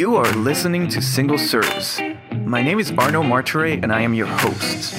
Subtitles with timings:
[0.00, 2.00] You are listening to Single Serves.
[2.46, 4.94] My name is Arno Martire and I am your host.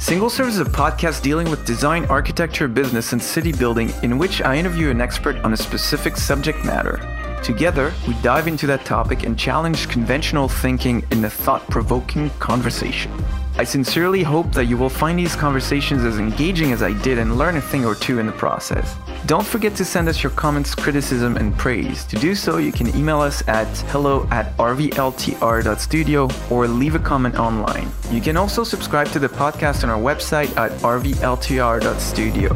[0.00, 4.42] Single Serves is a podcast dealing with design, architecture, business, and city building in which
[4.42, 6.98] I interview an expert on a specific subject matter.
[7.44, 13.12] Together, we dive into that topic and challenge conventional thinking in a thought provoking conversation.
[13.58, 17.36] I sincerely hope that you will find these conversations as engaging as I did and
[17.36, 18.94] learn a thing or two in the process.
[19.26, 22.04] Don't forget to send us your comments, criticism, and praise.
[22.04, 27.34] To do so, you can email us at hello at rvltr.studio or leave a comment
[27.34, 27.90] online.
[28.12, 32.54] You can also subscribe to the podcast on our website at rvltr.studio.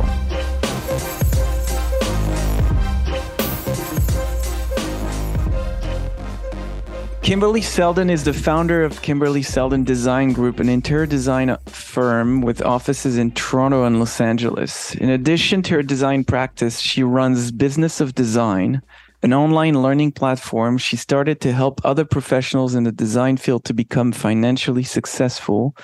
[7.22, 12.60] Kimberley Seldon is the founder of Kimberley Seldon Design Group, an interior design firm with
[12.60, 14.96] offices in Toronto and Los Angeles.
[14.96, 18.82] In addition to her design practice, she runs Business of Design,
[19.22, 23.72] an online learning platform she started to help other professionals in the design field to
[23.72, 25.76] become financially successful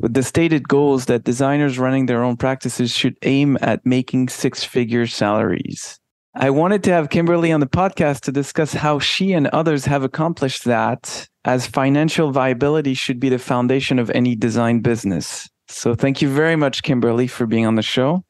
[0.00, 4.62] with the stated goals that designers running their own practices should aim at making six
[4.62, 5.98] figure salaries.
[6.36, 10.02] I wanted to have Kimberley on the podcast to discuss how she and others have
[10.02, 15.48] accomplished that, as financial viability should be the foundation of any design business.
[15.68, 18.24] So, thank you very much, Kimberley, for being on the show.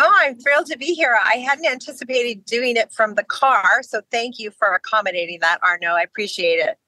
[0.00, 1.14] Oh, I'm thrilled to be here.
[1.22, 3.82] I hadn't anticipated doing it from the car.
[3.82, 5.88] So, thank you for accommodating that, Arno.
[5.88, 6.78] I appreciate it.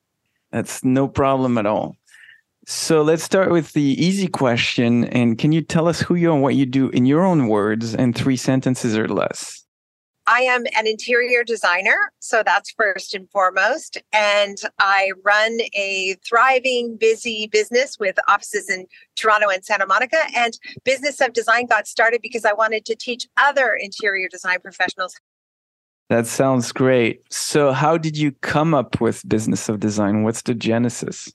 [0.50, 1.94] That's no problem at all.
[2.67, 5.05] So, let's start with the easy question.
[5.05, 7.48] And can you tell us who you are and what you do in your own
[7.48, 9.66] words in three sentences or less?
[10.27, 13.99] I am an interior designer, so that's first and foremost.
[14.13, 20.19] And I run a thriving, busy business with offices in Toronto and Santa Monica.
[20.37, 25.15] And Business of Design got started because I wanted to teach other interior design professionals.
[26.09, 27.23] That sounds great.
[27.31, 30.23] So, how did you come up with Business of Design?
[30.23, 31.33] What's the genesis?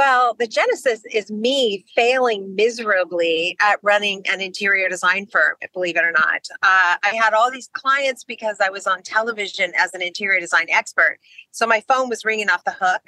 [0.00, 6.04] Well, the genesis is me failing miserably at running an interior design firm, believe it
[6.04, 6.48] or not.
[6.62, 10.68] Uh, I had all these clients because I was on television as an interior design
[10.70, 11.18] expert.
[11.50, 13.02] So my phone was ringing off the hook.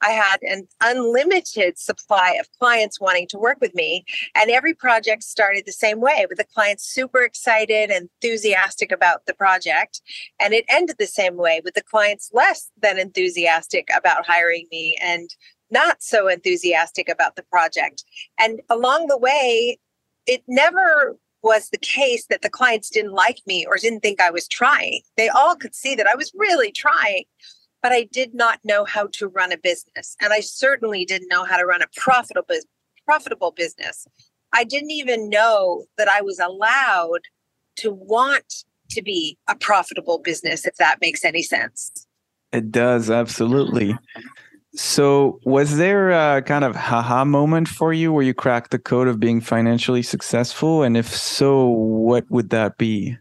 [0.00, 4.06] I had an unlimited supply of clients wanting to work with me.
[4.34, 9.26] And every project started the same way with the clients super excited, and enthusiastic about
[9.26, 10.00] the project.
[10.40, 14.96] And it ended the same way with the clients less than enthusiastic about hiring me
[15.02, 15.28] and
[15.70, 18.04] not so enthusiastic about the project.
[18.38, 19.78] And along the way,
[20.26, 24.30] it never was the case that the clients didn't like me or didn't think I
[24.30, 25.02] was trying.
[25.16, 27.24] They all could see that I was really trying,
[27.82, 30.16] but I did not know how to run a business.
[30.20, 32.56] And I certainly didn't know how to run a profitable
[33.04, 34.06] profitable business.
[34.52, 37.20] I didn't even know that I was allowed
[37.76, 42.06] to want to be a profitable business if that makes any sense.
[42.52, 43.96] It does absolutely.
[44.78, 49.08] So, was there a kind of haha moment for you where you cracked the code
[49.08, 50.84] of being financially successful?
[50.84, 53.18] And if so, what would that be?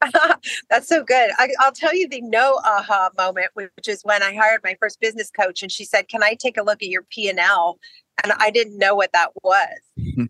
[0.70, 1.32] That's so good.
[1.36, 5.00] I, will tell you the no aha moment, which is when I hired my first
[5.00, 7.80] business coach, and she said, "Can I take a look at your P and L?"
[8.22, 9.78] And I didn't know what that was.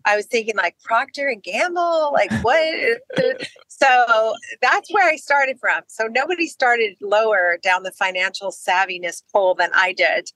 [0.05, 2.99] I was thinking like Procter and Gamble, like what?
[3.67, 5.81] so that's where I started from.
[5.87, 10.29] So nobody started lower down the financial savviness pole than I did.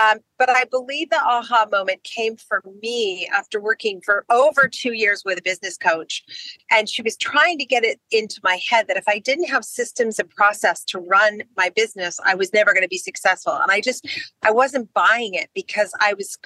[0.00, 4.92] Um, but I believe the aha moment came for me after working for over two
[4.92, 6.22] years with a business coach.
[6.70, 9.64] And she was trying to get it into my head that if I didn't have
[9.64, 13.54] systems and process to run my business, I was never going to be successful.
[13.54, 14.06] And I just,
[14.42, 16.36] I wasn't buying it because I was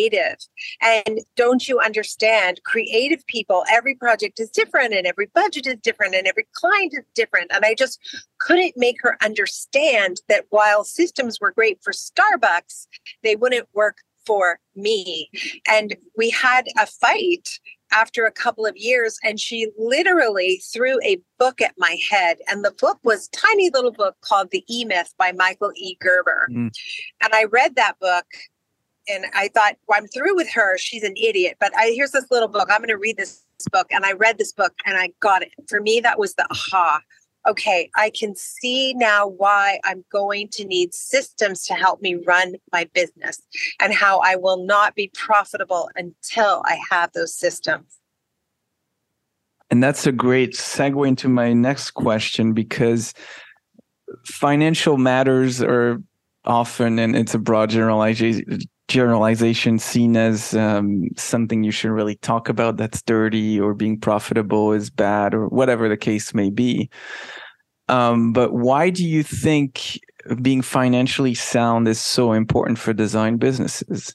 [0.00, 0.36] creative.
[0.82, 6.14] And don't you understand, creative people, every project is different and every budget is different
[6.14, 7.50] and every client is different.
[7.52, 7.98] And I just
[8.38, 12.86] couldn't make her understand that while systems were great for Starbucks,
[13.22, 15.30] they wouldn't work for me.
[15.68, 17.48] And we had a fight
[17.92, 22.64] after a couple of years and she literally threw a book at my head and
[22.64, 26.70] the book was tiny little book called the e-myth by michael e gerber mm.
[27.20, 28.26] and i read that book
[29.08, 30.76] and i thought well, i'm through with her.
[30.78, 31.56] She's an idiot.
[31.60, 32.68] But I, here's this little book.
[32.70, 35.52] I'm going to read this book and i read this book and i got it.
[35.68, 37.00] For me that was the aha.
[37.48, 42.56] Okay, I can see now why I'm going to need systems to help me run
[42.70, 43.40] my business
[43.80, 47.98] and how I will not be profitable until I have those systems.
[49.70, 53.14] And that's a great segue into my next question because
[54.26, 56.02] financial matters are
[56.44, 58.60] often, and it's a broad generalization
[58.90, 64.72] generalization seen as um, something you should really talk about that's dirty or being profitable
[64.72, 66.90] is bad or whatever the case may be.
[67.88, 69.98] Um, but why do you think
[70.42, 74.14] being financially sound is so important for design businesses?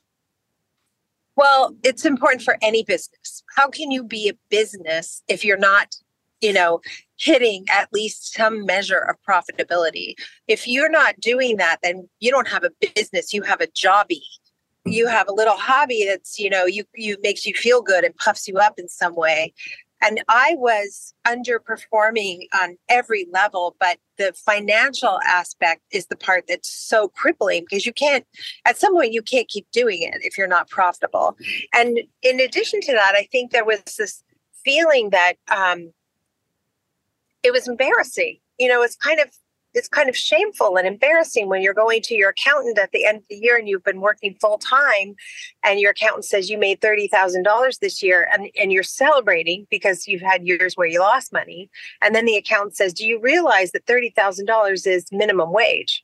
[1.35, 3.43] Well, it's important for any business.
[3.55, 5.95] How can you be a business if you're not,
[6.41, 6.81] you know,
[7.17, 10.15] hitting at least some measure of profitability?
[10.47, 14.21] If you're not doing that, then you don't have a business, you have a jobby.
[14.85, 18.15] You have a little hobby that's, you know, you you makes you feel good and
[18.17, 19.53] puffs you up in some way.
[20.01, 26.69] And I was underperforming on every level, but the financial aspect is the part that's
[26.69, 28.25] so crippling because you can't,
[28.65, 31.35] at some point, you can't keep doing it if you're not profitable.
[31.73, 34.23] And in addition to that, I think there was this
[34.63, 35.91] feeling that um,
[37.41, 38.37] it was embarrassing.
[38.59, 39.29] You know, it's kind of
[39.75, 43.17] it's kind of shameful and embarrassing when you're going to your accountant at the end
[43.17, 45.15] of the year and you've been working full time
[45.63, 50.21] and your accountant says you made $30,000 this year and, and you're celebrating because you've
[50.21, 51.69] had years where you lost money.
[52.01, 56.03] And then the accountant says, Do you realize that $30,000 is minimum wage?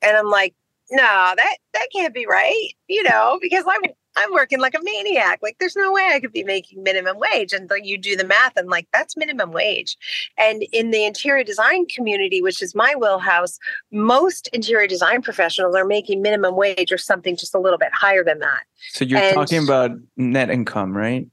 [0.00, 0.54] And I'm like,
[0.90, 5.38] no, that that can't be right, you know, because I'm I'm working like a maniac.
[5.42, 7.52] Like, there's no way I could be making minimum wage.
[7.52, 9.96] And you do the math, and like, that's minimum wage.
[10.36, 13.58] And in the interior design community, which is my wheelhouse,
[13.92, 18.24] most interior design professionals are making minimum wage or something just a little bit higher
[18.24, 18.62] than that.
[18.90, 21.26] So you're and talking about net income, right?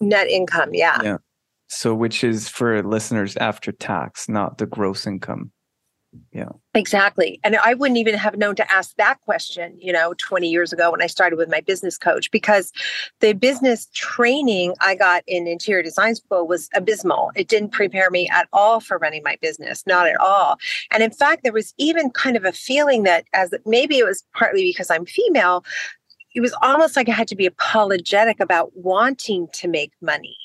[0.00, 1.00] Net income, yeah.
[1.02, 1.18] Yeah.
[1.68, 5.52] So, which is for listeners after tax, not the gross income.
[6.32, 6.50] Yeah.
[6.74, 7.40] Exactly.
[7.42, 10.90] And I wouldn't even have known to ask that question, you know, 20 years ago
[10.90, 12.72] when I started with my business coach, because
[13.20, 17.32] the business training I got in interior design school was abysmal.
[17.34, 20.58] It didn't prepare me at all for running my business, not at all.
[20.92, 24.22] And in fact, there was even kind of a feeling that, as maybe it was
[24.34, 25.64] partly because I'm female,
[26.34, 30.36] it was almost like I had to be apologetic about wanting to make money,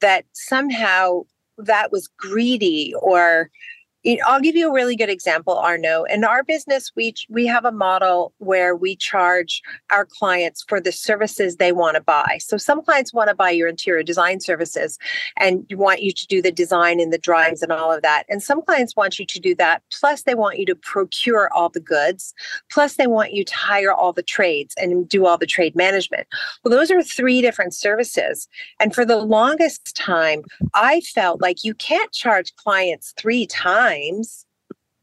[0.00, 1.22] that somehow
[1.58, 3.50] that was greedy or
[4.26, 6.04] I'll give you a really good example, Arno.
[6.04, 10.92] In our business, we we have a model where we charge our clients for the
[10.92, 12.36] services they want to buy.
[12.40, 14.98] So some clients want to buy your interior design services
[15.38, 18.24] and want you to do the design and the drawings and all of that.
[18.28, 19.82] And some clients want you to do that.
[19.98, 22.34] Plus, they want you to procure all the goods.
[22.70, 26.26] Plus, they want you to hire all the trades and do all the trade management.
[26.62, 28.48] Well, those are three different services.
[28.80, 30.42] And for the longest time,
[30.74, 34.46] I felt like you can't charge clients three times times,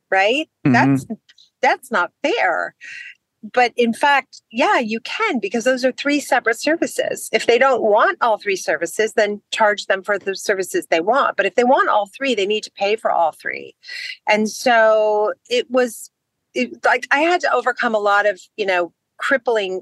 [0.09, 0.49] right?
[0.65, 0.73] Mm-hmm.
[0.73, 1.05] That's
[1.61, 2.75] that's not fair.
[3.53, 7.27] But in fact, yeah, you can because those are three separate services.
[7.33, 11.37] If they don't want all three services, then charge them for the services they want.
[11.37, 13.75] But if they want all three, they need to pay for all three.
[14.29, 16.11] And so it was
[16.53, 19.81] it, like I had to overcome a lot of, you know, crippling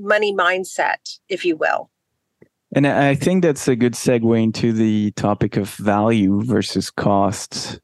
[0.00, 1.90] money mindset, if you will.
[2.74, 7.78] And I think that's a good segue into the topic of value versus costs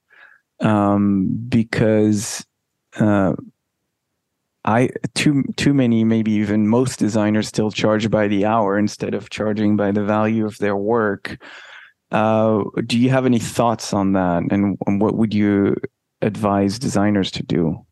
[0.63, 2.45] um, because
[2.99, 3.35] uh,
[4.65, 9.31] I too too many, maybe even most designers still charge by the hour instead of
[9.31, 11.43] charging by the value of their work.
[12.11, 15.75] Uh, do you have any thoughts on that, and, and what would you
[16.21, 17.85] advise designers to do?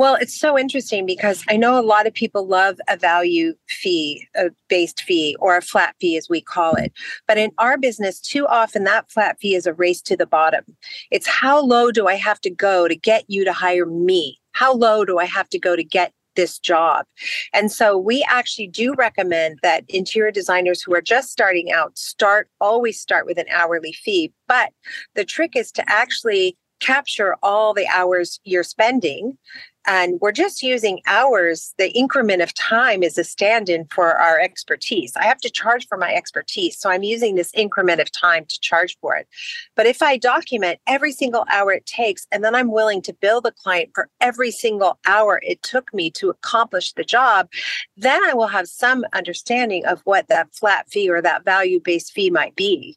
[0.00, 4.26] Well, it's so interesting because I know a lot of people love a value fee,
[4.34, 6.90] a based fee, or a flat fee, as we call it.
[7.28, 10.64] But in our business, too often that flat fee is a race to the bottom.
[11.10, 14.38] It's how low do I have to go to get you to hire me?
[14.52, 17.04] How low do I have to go to get this job.
[17.52, 22.48] And so we actually do recommend that interior designers who are just starting out start
[22.60, 24.32] always start with an hourly fee.
[24.46, 24.70] But
[25.16, 29.38] the trick is to actually capture all the hours you're spending
[29.86, 31.74] and we're just using hours.
[31.78, 35.16] The increment of time is a stand-in for our expertise.
[35.16, 38.60] I have to charge for my expertise so i'm using this increment of time to
[38.60, 39.28] charge for it.
[39.76, 43.40] But if i document every single hour it takes and then i'm willing to bill
[43.40, 47.48] the client for every single hour it took me to accomplish the job
[47.96, 52.30] then i will have some understanding of what that flat fee or that value-based fee
[52.30, 52.96] might be.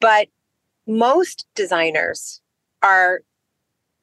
[0.00, 0.28] But
[0.86, 2.40] most designers
[2.82, 3.20] are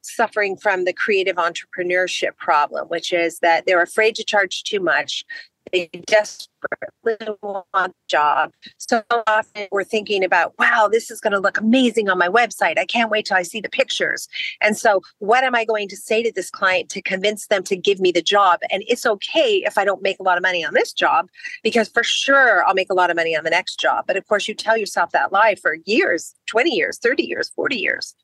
[0.08, 5.24] suffering from the creative entrepreneurship problem, which is that they're afraid to charge too much.
[5.72, 8.52] They desperately want a job.
[8.78, 12.78] So often we're thinking about, wow, this is going to look amazing on my website.
[12.78, 14.28] I can't wait till I see the pictures.
[14.60, 17.76] And so, what am I going to say to this client to convince them to
[17.76, 18.60] give me the job?
[18.70, 21.28] And it's okay if I don't make a lot of money on this job,
[21.62, 24.04] because for sure I'll make a lot of money on the next job.
[24.06, 27.76] But of course, you tell yourself that lie for years 20 years, 30 years, 40
[27.76, 28.14] years.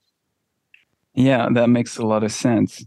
[1.14, 2.84] Yeah, that makes a lot of sense.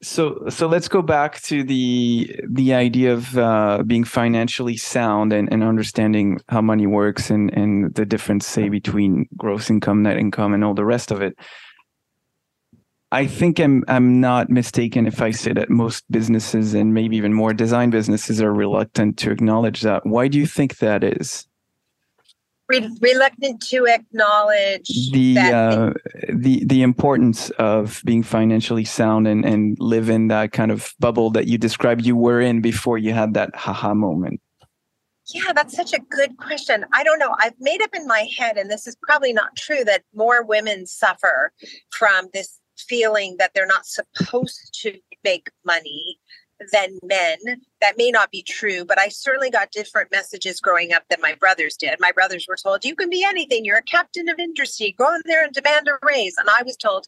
[0.00, 5.52] so so let's go back to the the idea of uh, being financially sound and,
[5.52, 10.54] and understanding how money works and and the difference say between gross income net income
[10.54, 11.36] and all the rest of it.
[13.10, 17.32] I think i'm i'm not mistaken if i say that most businesses and maybe even
[17.32, 20.04] more design businesses are reluctant to acknowledge that.
[20.06, 21.46] Why do you think that is
[22.68, 25.92] Re- reluctant to acknowledge the uh,
[26.28, 31.30] the the importance of being financially sound and and live in that kind of bubble
[31.30, 34.40] that you described you were in before you had that haha moment.
[35.32, 36.84] Yeah, that's such a good question.
[36.92, 37.34] I don't know.
[37.38, 40.86] I've made up in my head, and this is probably not true, that more women
[40.86, 41.52] suffer
[41.90, 46.18] from this feeling that they're not supposed to make money
[46.72, 47.38] than men.
[47.80, 51.34] That may not be true, but I certainly got different messages growing up than my
[51.34, 51.98] brothers did.
[52.00, 53.64] My brothers were told, you can be anything.
[53.64, 54.94] You're a captain of industry.
[54.98, 56.36] Go in there and demand a raise.
[56.36, 57.06] And I was told,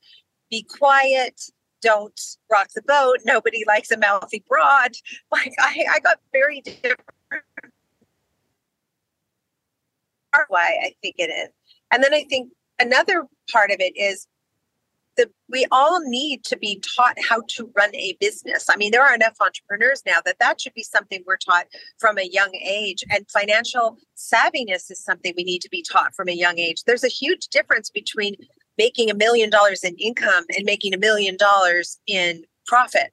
[0.51, 1.41] be quiet.
[1.83, 3.19] Don't rock the boat.
[3.25, 4.93] Nobody likes a mouthy broad.
[5.33, 7.01] Like I, I got very different.
[10.49, 11.49] Why I think it is.
[11.93, 14.27] And then I think another part of it is
[15.17, 18.67] the we all need to be taught how to run a business.
[18.71, 21.67] I mean, there are enough entrepreneurs now that that should be something we're taught
[21.99, 23.05] from a young age.
[23.11, 26.85] And financial savviness is something we need to be taught from a young age.
[26.87, 28.37] There's a huge difference between
[28.79, 33.13] making a million dollars in income and making a million dollars in profit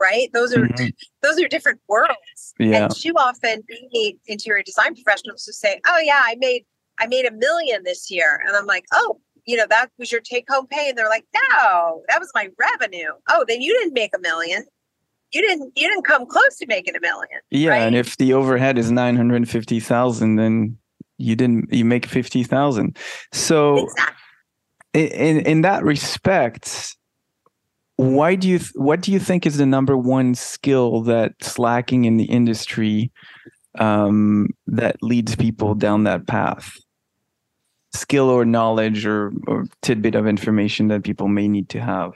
[0.00, 0.86] right those are mm-hmm.
[1.22, 2.84] those are different worlds yeah.
[2.84, 3.62] and too often
[3.92, 6.64] we interior design professionals who say oh yeah i made
[6.98, 10.20] i made a million this year and i'm like oh you know, that was your
[10.20, 10.88] take home pay.
[10.88, 13.10] And they're like, no, that was my revenue.
[13.28, 14.64] Oh, then you didn't make a million.
[15.32, 17.40] You didn't, you didn't come close to making a million.
[17.50, 17.70] Yeah.
[17.70, 17.82] Right?
[17.82, 20.76] And if the overhead is 950,000, then
[21.18, 22.96] you didn't, you make 50,000.
[23.32, 24.16] So exactly.
[24.94, 26.96] in, in that respect,
[27.96, 32.16] why do you, what do you think is the number one skill that's lacking in
[32.16, 33.10] the industry
[33.78, 36.76] um, that leads people down that path?
[37.94, 42.14] Skill or knowledge or, or tidbit of information that people may need to have?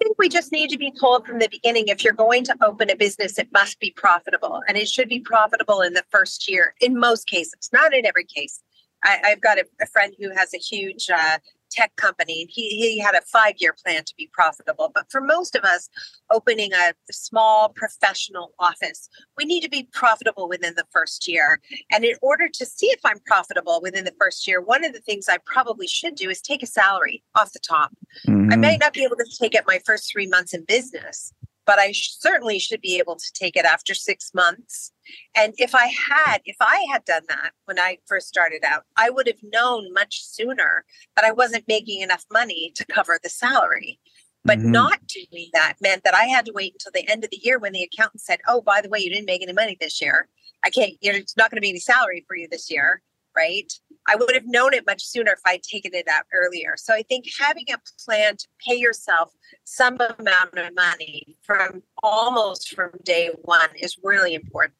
[0.00, 2.56] I think we just need to be told from the beginning if you're going to
[2.62, 4.62] open a business, it must be profitable.
[4.68, 8.24] And it should be profitable in the first year, in most cases, not in every
[8.24, 8.62] case.
[9.04, 11.38] I, have got a, a, friend who has a huge uh,
[11.70, 14.90] tech company and he, he had a five year plan to be profitable.
[14.94, 15.88] But for most of us,
[16.30, 21.60] opening a small professional office, we need to be profitable within the first year.
[21.92, 25.00] And in order to see if I'm profitable within the first year, one of the
[25.00, 27.92] things I probably should do is take a salary off the top.
[28.26, 28.52] Mm-hmm.
[28.52, 31.32] I may not be able to take it my first three months in business,
[31.68, 34.90] but I certainly should be able to take it after six months.
[35.36, 39.10] And if I had, if I had done that when I first started out, I
[39.10, 44.00] would have known much sooner that I wasn't making enough money to cover the salary.
[44.46, 44.72] But mm-hmm.
[44.72, 47.58] not doing that meant that I had to wait until the end of the year
[47.58, 50.26] when the accountant said, Oh, by the way, you didn't make any money this year.
[50.64, 53.02] I can't, you know, it's not going to be any salary for you this year.
[53.36, 53.72] Right.
[54.08, 56.74] I would have known it much sooner if I'd taken it out earlier.
[56.76, 59.32] So I think having a plan to pay yourself
[59.64, 64.74] some amount of money from almost from day one is really important.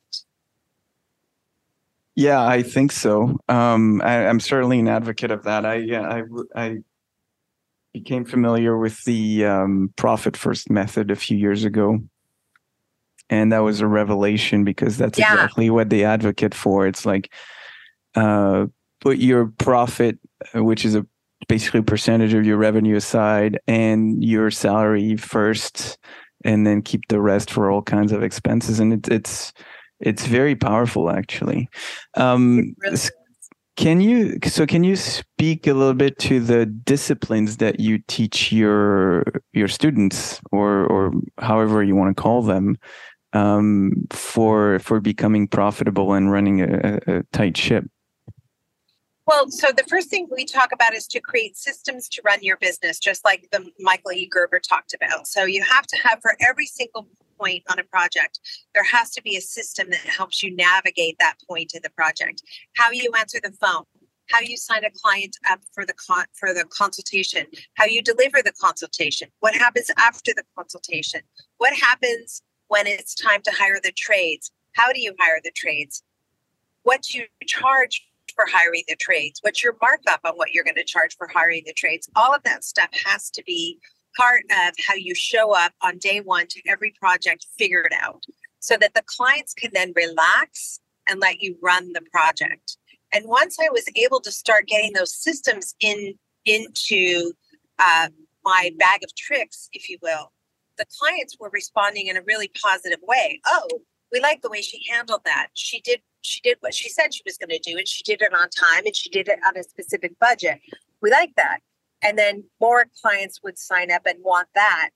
[2.17, 3.39] Yeah, I think so.
[3.49, 5.65] Um, I, am certainly an advocate of that.
[5.65, 6.23] I, yeah, I,
[6.57, 6.79] I
[7.93, 12.01] became familiar with the um, profit first method a few years ago.
[13.31, 15.33] And that was a revelation because that's yeah.
[15.33, 16.87] exactly what they advocate for.
[16.87, 17.33] It's like,
[18.15, 18.67] uh,
[19.01, 20.19] put your profit,
[20.55, 21.07] uh, which is a
[21.49, 25.99] basically percentage of your revenue aside, and your salary first,
[26.45, 28.81] and then keep the rest for all kinds of expenses.
[28.81, 29.53] And it, it's
[30.01, 31.69] it's very powerful, actually.
[32.15, 32.75] Um,
[33.77, 38.53] can you so can you speak a little bit to the disciplines that you teach
[38.53, 42.77] your your students, or or however you want to call them?
[43.33, 47.85] um, for for becoming profitable and running a, a, tight ship?
[49.29, 52.57] Well, so the first thing we talk about is to create systems to run your
[52.57, 54.27] business, just like the Michael E.
[54.27, 55.27] Gerber talked about.
[55.27, 57.07] So you have to have for every single
[57.39, 58.41] point on a project,
[58.73, 62.43] there has to be a system that helps you navigate that point in the project.
[62.79, 63.85] How you answer the phone,
[64.31, 67.45] how you sign a client up for the con- for the consultation,
[67.75, 71.21] how you deliver the consultation, what happens after the consultation,
[71.59, 76.03] what happens when it's time to hire the trades, how do you hire the trades,
[76.85, 78.08] what do you charge
[78.39, 79.41] for hiring the trades?
[79.43, 82.09] What's your markup on what you're going to charge for hiring the trades?
[82.15, 83.79] All of that stuff has to be
[84.17, 88.23] part of how you show up on day one to every project figured out
[88.61, 90.79] so that the clients can then relax
[91.09, 92.77] and let you run the project.
[93.13, 96.15] And once I was able to start getting those systems in
[96.45, 97.33] into
[97.79, 98.09] uh,
[98.45, 100.33] my bag of tricks, if you will,
[100.77, 103.41] the clients were responding in a really positive way.
[103.47, 103.67] Oh,
[104.13, 105.49] we like the way she handled that.
[105.55, 108.23] She did she did what she said she was going to do and she did
[108.23, 110.61] it on time and she did it on a specific budget.
[111.01, 111.61] We like that.
[112.03, 114.91] And then more clients would sign up and want that.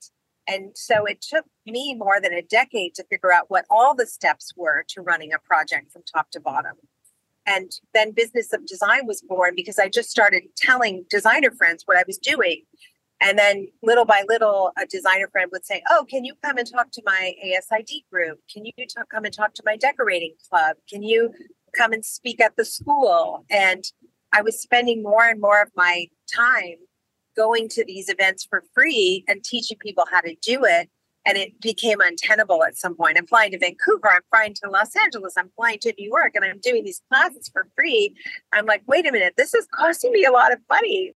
[0.47, 4.05] And so it took me more than a decade to figure out what all the
[4.05, 6.73] steps were to running a project from top to bottom.
[7.45, 11.97] And then Business of Design was born because I just started telling designer friends what
[11.97, 12.63] I was doing.
[13.23, 16.69] And then little by little, a designer friend would say, Oh, can you come and
[16.69, 18.39] talk to my ASID group?
[18.53, 20.75] Can you talk, come and talk to my decorating club?
[20.89, 21.33] Can you
[21.73, 23.45] come and speak at the school?
[23.49, 23.85] And
[24.33, 26.75] I was spending more and more of my time
[27.35, 30.89] going to these events for free and teaching people how to do it.
[31.25, 33.17] And it became untenable at some point.
[33.17, 36.43] I'm flying to Vancouver, I'm flying to Los Angeles, I'm flying to New York, and
[36.43, 38.13] I'm doing these classes for free.
[38.51, 41.13] I'm like, wait a minute, this is costing me a lot of money.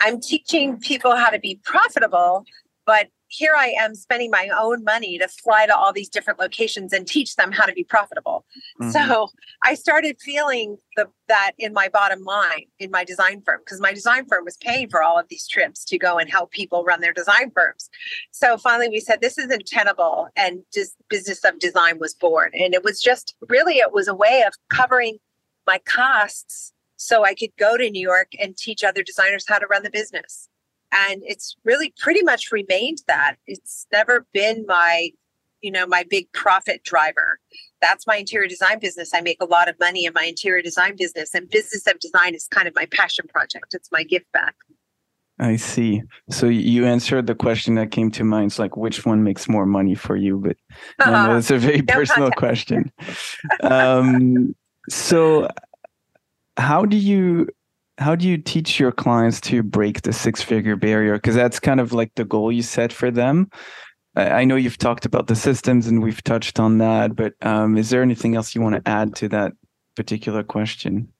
[0.00, 2.44] I'm teaching people how to be profitable,
[2.84, 6.92] but here I am spending my own money to fly to all these different locations
[6.92, 8.44] and teach them how to be profitable.
[8.80, 8.90] Mm-hmm.
[8.90, 9.28] So
[9.64, 13.92] I started feeling the, that in my bottom line in my design firm because my
[13.92, 17.00] design firm was paying for all of these trips to go and help people run
[17.00, 17.90] their design firms.
[18.30, 22.50] So finally we said this isn't tenable and just business of design was born.
[22.54, 25.18] And it was just really it was a way of covering
[25.66, 29.66] my costs so I could go to New York and teach other designers how to
[29.66, 30.48] run the business.
[30.92, 33.36] And it's really pretty much remained that.
[33.46, 35.10] It's never been my,
[35.60, 37.38] you know, my big profit driver.
[37.82, 39.12] That's my interior design business.
[39.12, 42.34] I make a lot of money in my interior design business, and business of design
[42.34, 43.74] is kind of my passion project.
[43.74, 44.54] It's my gift back.
[45.38, 46.02] I see.
[46.30, 48.46] So you answered the question that came to mind.
[48.46, 50.38] It's like which one makes more money for you?
[50.38, 50.56] But
[50.98, 51.26] uh-huh.
[51.26, 52.90] no, it's a very no personal question.
[53.62, 54.54] um,
[54.88, 55.48] so
[56.56, 57.48] how do you
[57.98, 61.14] how do you teach your clients to break the six figure barrier?
[61.14, 63.50] Because that's kind of like the goal you set for them.
[64.16, 67.90] I know you've talked about the systems and we've touched on that but um, is
[67.90, 69.52] there anything else you want to add to that
[69.94, 71.12] particular question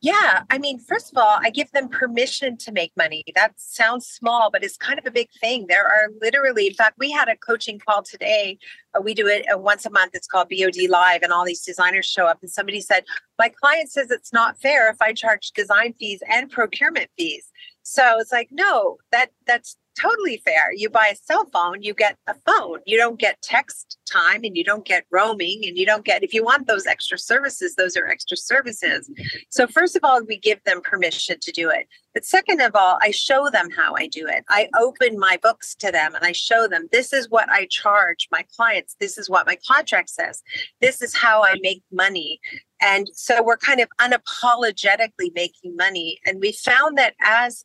[0.00, 3.24] yeah, I mean, first of all, I give them permission to make money.
[3.34, 5.66] That sounds small, but it's kind of a big thing.
[5.68, 8.58] There are literally, in fact, we had a coaching call today.
[8.94, 10.14] Uh, we do it uh, once a month.
[10.14, 12.38] It's called BOD Live, and all these designers show up.
[12.42, 13.04] And somebody said,
[13.40, 17.50] My client says it's not fair if I charge design fees and procurement fees.
[17.82, 20.72] So it's like, no, that that's totally fair.
[20.74, 22.80] You buy a cell phone, you get a phone.
[22.86, 26.32] You don't get text time and you don't get roaming and you don't get, if
[26.32, 29.10] you want those extra services, those are extra services.
[29.50, 31.86] So, first of all, we give them permission to do it.
[32.14, 34.44] But second of all, I show them how I do it.
[34.48, 38.28] I open my books to them and I show them this is what I charge
[38.32, 38.96] my clients.
[38.98, 40.42] This is what my contract says.
[40.80, 42.40] This is how I make money.
[42.80, 46.18] And so we're kind of unapologetically making money.
[46.24, 47.64] And we found that as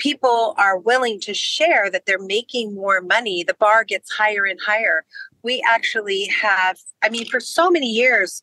[0.00, 4.58] people are willing to share that they're making more money, the bar gets higher and
[4.60, 5.04] higher.
[5.42, 8.42] We actually have, I mean, for so many years,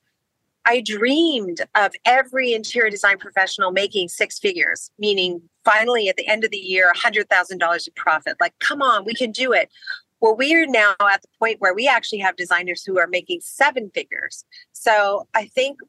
[0.66, 6.44] I dreamed of every interior design professional making six figures, meaning finally at the end
[6.44, 8.38] of the year, $100,000 in profit.
[8.40, 9.70] Like, come on, we can do it.
[10.20, 13.42] Well, we are now at the point where we actually have designers who are making
[13.42, 14.46] seven figures.
[14.74, 15.80] So I think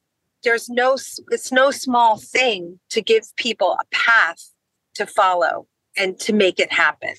[0.45, 0.97] there's no,
[1.31, 4.53] it's no small thing to give people a path
[4.99, 7.15] to follow and to make it happen.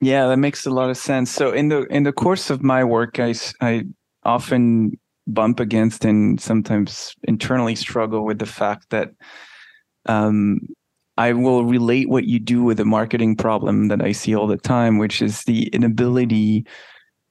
[0.00, 1.30] Yeah, that makes a lot of sense.
[1.30, 3.84] So in the in the course of my work, I I
[4.24, 9.10] often bump against and sometimes internally struggle with the fact that
[10.06, 10.60] um,
[11.16, 14.58] I will relate what you do with a marketing problem that I see all the
[14.58, 16.66] time, which is the inability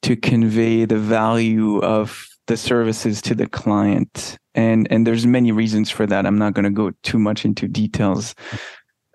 [0.03, 4.37] to convey the value of the services to the client.
[4.55, 6.25] And and there's many reasons for that.
[6.25, 8.35] I'm not going to go too much into details.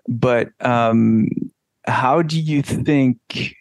[0.09, 1.27] But um,
[1.85, 3.55] how do you think,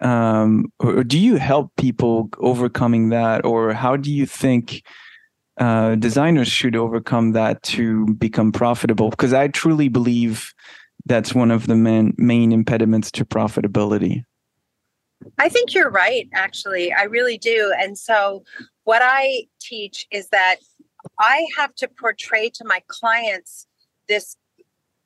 [0.00, 4.82] um, or do you help people overcoming that, or how do you think
[5.58, 9.08] uh, designers should overcome that to become profitable?
[9.08, 10.52] Because I truly believe
[11.06, 14.24] that's one of the main main impediments to profitability.
[15.38, 16.92] I think you're right, actually.
[16.92, 17.72] I really do.
[17.78, 18.44] And so,
[18.84, 20.56] what I teach is that
[21.18, 23.66] I have to portray to my clients
[24.06, 24.36] this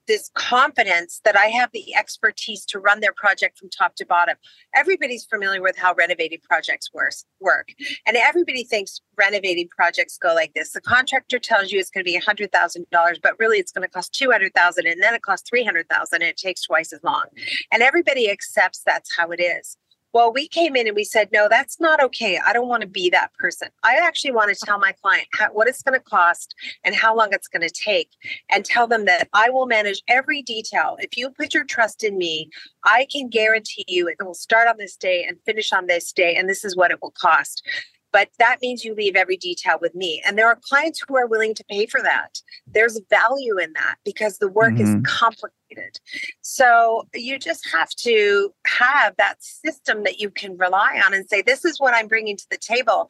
[0.09, 4.37] this confidence that I have the expertise to run their project from top to bottom.
[4.75, 7.69] Everybody's familiar with how renovating projects work.
[8.07, 10.73] And everybody thinks renovating projects go like this.
[10.73, 14.13] The contractor tells you it's going to be $100,000, but really it's going to cost
[14.15, 17.27] 200,000 and then it costs 300,000 and it takes twice as long.
[17.71, 19.77] And everybody accepts that's how it is.
[20.15, 22.39] Well, we came in and we said, no, that's not okay.
[22.45, 23.69] I don't want to be that person.
[23.83, 27.15] I actually want to tell my client how, what it's going to cost and how
[27.15, 28.11] long it's going to take,
[28.51, 30.97] and tell them that I will manage every detail.
[30.99, 32.49] If you put your trust in me,
[32.85, 36.37] I can guarantee you it will start on this day and finish on this day,
[36.37, 37.63] and this is what it will cost.
[38.19, 40.21] But that means you leave every detail with me.
[40.27, 42.41] And there are clients who are willing to pay for that.
[42.67, 44.97] There's value in that because the work mm-hmm.
[44.97, 46.01] is complicated.
[46.41, 51.43] So you just have to have that system that you can rely on and say,
[51.43, 53.09] this is what I'm bringing to the table.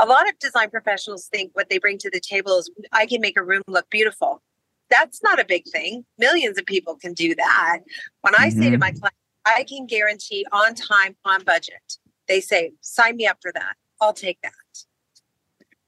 [0.00, 3.20] A lot of design professionals think what they bring to the table is I can
[3.20, 4.42] make a room look beautiful.
[4.90, 6.04] That's not a big thing.
[6.18, 7.78] Millions of people can do that.
[8.22, 8.58] When I mm-hmm.
[8.58, 8.80] say to mm-hmm.
[8.80, 13.52] my clients, I can guarantee on time, on budget, they say, sign me up for
[13.54, 13.76] that.
[14.00, 14.52] I'll take that.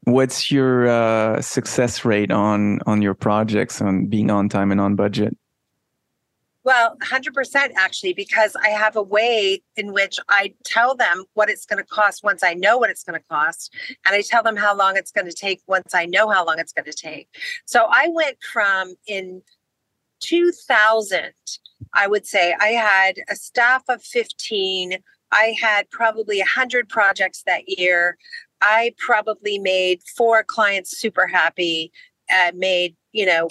[0.05, 4.96] What's your uh, success rate on on your projects on being on time and on
[4.96, 5.37] budget?
[6.62, 11.64] Well, 100% actually, because I have a way in which I tell them what it's
[11.64, 13.75] going to cost once I know what it's going to cost.
[14.05, 16.59] And I tell them how long it's going to take once I know how long
[16.59, 17.29] it's going to take.
[17.64, 19.42] So I went from in
[20.20, 21.33] 2000,
[21.94, 24.99] I would say I had a staff of 15
[25.33, 28.16] I had probably 100 projects that year.
[28.61, 31.93] I probably made four clients super happy,
[32.31, 33.49] uh, made, you know,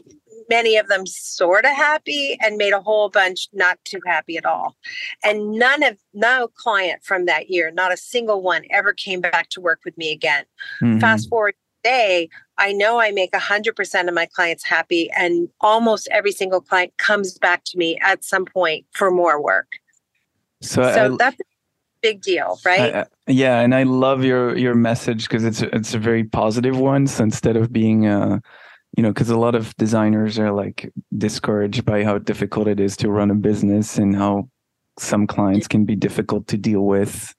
[0.49, 4.45] many of them sort of happy and made a whole bunch not too happy at
[4.45, 4.75] all.
[5.23, 9.49] And none of, no client from that year, not a single one ever came back
[9.49, 10.45] to work with me again.
[10.81, 10.99] Mm-hmm.
[10.99, 16.31] Fast forward today, I know I make 100% of my clients happy, and almost every
[16.31, 19.67] single client comes back to me at some point for more work.
[20.61, 21.37] So, so I, that's
[22.01, 22.95] big deal, right?
[22.95, 27.07] I, yeah, and I love your your message because it's it's a very positive one.
[27.07, 28.39] So instead of being uh
[28.97, 32.97] you know, because a lot of designers are like discouraged by how difficult it is
[32.97, 34.49] to run a business and how
[34.97, 37.33] some clients can be difficult to deal with.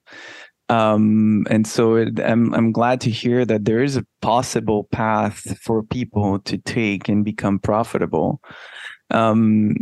[0.69, 5.59] Um, and so it, I'm I'm glad to hear that there is a possible path
[5.61, 8.41] for people to take and become profitable.
[9.11, 9.75] Um,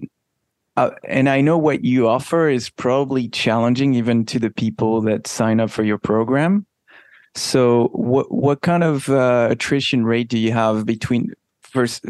[0.78, 5.26] uh, and I know what you offer is probably challenging even to the people that
[5.26, 6.66] sign up for your program.
[7.34, 12.04] So, what what kind of uh, attrition rate do you have between first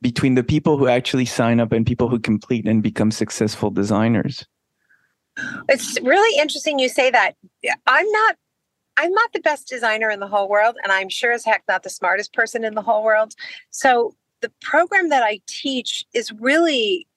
[0.00, 4.46] between the people who actually sign up and people who complete and become successful designers?
[5.68, 7.34] It's really interesting you say that.
[7.88, 8.36] I'm not
[8.98, 11.82] I'm not the best designer in the whole world, and I'm sure as heck not
[11.82, 13.34] the smartest person in the whole world.
[13.70, 17.08] So the program that I teach is really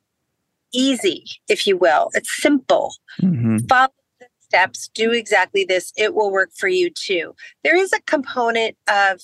[0.73, 2.09] easy, if you will.
[2.13, 2.93] It's simple.
[3.21, 3.57] Mm-hmm.
[3.67, 5.91] Follow the steps, do exactly this.
[5.97, 7.35] It will work for you too.
[7.63, 9.21] There is a component of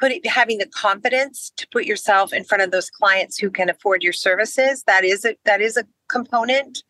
[0.00, 4.02] putting having the confidence to put yourself in front of those clients who can afford
[4.02, 4.84] your services.
[4.86, 6.82] That is a that is a component.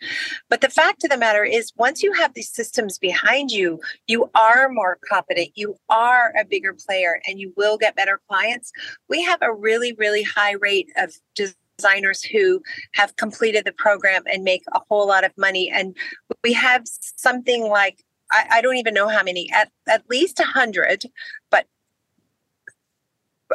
[0.48, 4.30] But the fact of the matter is once you have these systems behind you, you
[4.34, 8.72] are more competent, you are a bigger player and you will get better clients.
[9.08, 12.60] We have a really, really high rate of just designers who
[12.94, 15.70] have completed the program and make a whole lot of money.
[15.72, 15.96] And
[16.42, 16.82] we have
[17.16, 21.04] something like, I, I don't even know how many, at, at least 100,
[21.50, 21.66] but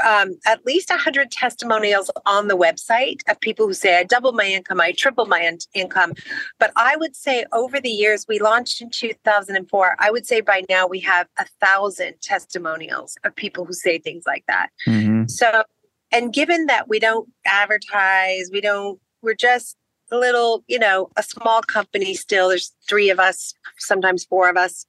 [0.03, 4.45] um, at least 100 testimonials on the website of people who say, I doubled my
[4.45, 6.13] income, I tripled my in- income.
[6.59, 9.95] But I would say over the years, we launched in 2004.
[9.99, 14.23] I would say by now we have a thousand testimonials of people who say things
[14.25, 14.69] like that.
[14.87, 15.27] Mm-hmm.
[15.27, 15.63] So
[16.13, 19.75] and given that we don't advertise, we don't, we're just
[20.11, 24.55] a little, you know, a small company still, there's three of us, sometimes four of
[24.55, 24.85] us.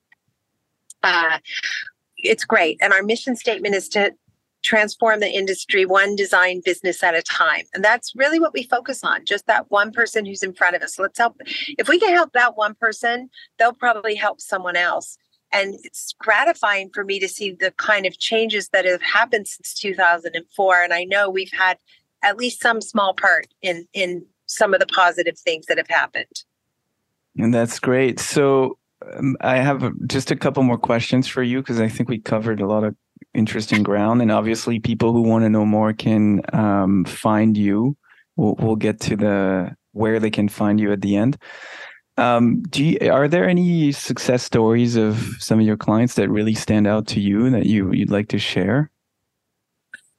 [1.02, 1.38] Uh,
[2.18, 2.78] it's great.
[2.82, 4.12] And our mission statement is to
[4.62, 7.64] transform the industry one design business at a time.
[7.74, 10.82] And that's really what we focus on, just that one person who's in front of
[10.82, 10.98] us.
[10.98, 11.40] Let's help.
[11.78, 15.18] If we can help that one person, they'll probably help someone else
[15.54, 19.72] and it's gratifying for me to see the kind of changes that have happened since
[19.74, 21.78] 2004 and i know we've had
[22.24, 26.44] at least some small part in in some of the positive things that have happened.
[27.38, 28.18] And that's great.
[28.18, 28.78] So
[29.16, 32.60] um, i have just a couple more questions for you because i think we covered
[32.60, 32.96] a lot of
[33.34, 37.96] interesting ground and obviously people who want to know more can um, find you.
[38.36, 41.36] We'll, we'll get to the where they can find you at the end
[42.16, 46.54] um, do you, are there any success stories of some of your clients that really
[46.54, 48.90] stand out to you that you you'd like to share?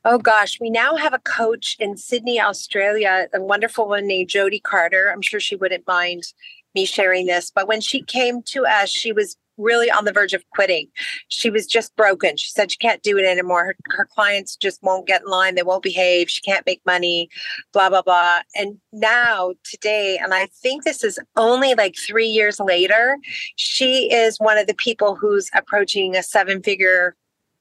[0.03, 4.59] Oh gosh, we now have a coach in Sydney, Australia, a wonderful one named Jody
[4.59, 5.11] Carter.
[5.11, 6.23] I'm sure she wouldn't mind
[6.75, 10.33] me sharing this, but when she came to us, she was really on the verge
[10.33, 10.87] of quitting.
[11.27, 12.37] She was just broken.
[12.37, 13.65] She said she can't do it anymore.
[13.65, 15.55] Her, her clients just won't get in line.
[15.55, 16.29] They won't behave.
[16.29, 17.29] She can't make money,
[17.73, 18.39] blah, blah, blah.
[18.55, 23.17] And now, today, and I think this is only like three years later,
[23.55, 27.15] she is one of the people who's approaching a seven figure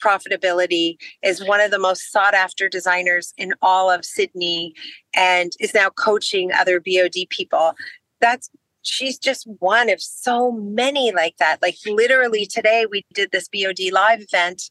[0.04, 4.74] profitability is one of the most sought after designers in all of Sydney
[5.14, 7.72] and is now coaching other BOD people.
[8.20, 8.50] That's
[8.84, 11.60] she's just one of so many like that.
[11.62, 14.70] Like literally today we did this BOD live event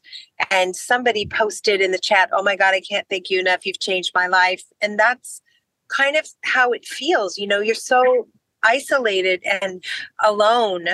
[0.50, 3.66] and somebody posted in the chat, "Oh my god, I can't thank you enough.
[3.66, 5.42] You've changed my life." And that's
[5.88, 7.38] kind of how it feels.
[7.38, 8.28] You know, you're so
[8.62, 9.84] isolated and
[10.22, 10.86] alone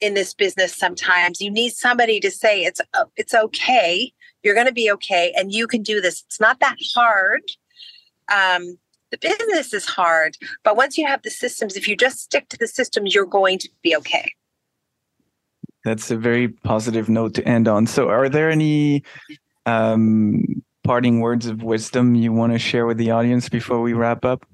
[0.00, 1.40] in this business sometimes.
[1.40, 4.12] You need somebody to say it's uh, it's okay.
[4.42, 6.22] You're going to be okay and you can do this.
[6.26, 7.42] It's not that hard.
[8.32, 8.78] Um,
[9.10, 12.56] the business is hard, but once you have the systems, if you just stick to
[12.56, 14.32] the systems, you're going to be okay.
[15.84, 17.86] That's a very positive note to end on.
[17.86, 19.04] So, are there any
[19.64, 20.44] um,
[20.84, 24.44] parting words of wisdom you want to share with the audience before we wrap up?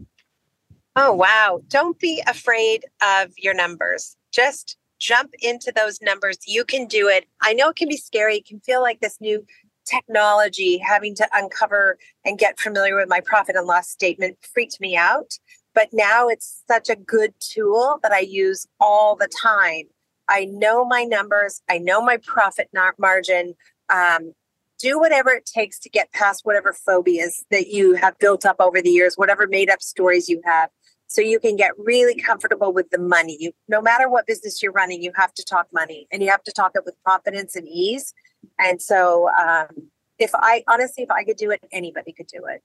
[0.97, 1.61] Oh, wow.
[1.69, 4.17] Don't be afraid of your numbers.
[4.33, 6.39] Just jump into those numbers.
[6.47, 7.27] You can do it.
[7.43, 8.37] I know it can be scary.
[8.37, 9.45] It can feel like this new
[9.85, 14.97] technology, having to uncover and get familiar with my profit and loss statement freaked me
[14.97, 15.39] out.
[15.75, 19.85] But now it's such a good tool that I use all the time.
[20.29, 22.69] I know my numbers, I know my profit
[22.99, 23.55] margin.
[23.91, 24.33] Um,
[24.79, 28.83] do whatever it takes to get past whatever phobias that you have built up over
[28.83, 30.69] the years, whatever made up stories you have,
[31.07, 33.37] so you can get really comfortable with the money.
[33.39, 36.43] You, no matter what business you're running, you have to talk money and you have
[36.43, 38.13] to talk it with confidence and ease
[38.59, 39.69] and so, um,
[40.19, 42.63] if I honestly, if I could do it, anybody could do it.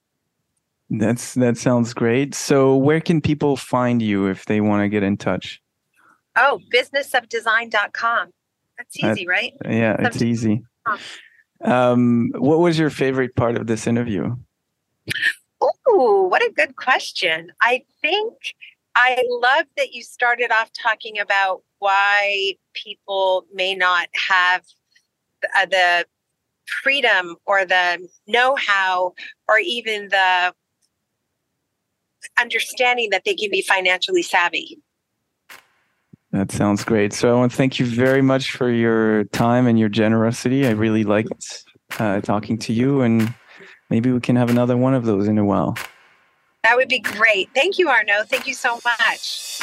[0.90, 2.34] That's that sounds great.
[2.34, 5.62] So, where can people find you if they want to get in touch?
[6.36, 8.30] Oh, businessofdesign.com.
[8.78, 9.54] That's easy, uh, right?
[9.66, 10.64] Yeah, it's easy.
[11.64, 14.36] Um, what was your favorite part of this interview?
[15.62, 17.52] Oh, what a good question.
[17.62, 18.34] I think
[18.96, 24.64] I love that you started off talking about why people may not have
[25.58, 26.06] uh, the
[26.84, 29.14] freedom or the know-how
[29.48, 30.54] or even the
[32.40, 34.78] understanding that they can be financially savvy.
[36.32, 37.14] That sounds great.
[37.14, 40.68] So I want to thank you very much for your time and your generosity.
[40.68, 41.66] I really liked
[41.98, 43.34] uh, talking to you, and
[43.90, 45.76] maybe we can have another one of those in a while.
[46.64, 47.50] That would be great.
[47.56, 48.24] Thank you, Arno.
[48.26, 49.62] Thank you so much.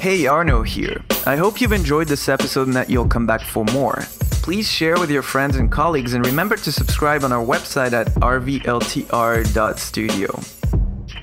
[0.00, 1.04] Hey, Arno here.
[1.26, 3.98] I hope you've enjoyed this episode and that you'll come back for more.
[4.40, 8.06] Please share with your friends and colleagues and remember to subscribe on our website at
[8.14, 8.70] rvltr.studio.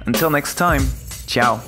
[0.05, 0.83] Until next time,
[1.25, 1.59] ciao.